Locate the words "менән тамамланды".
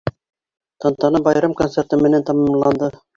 2.07-2.91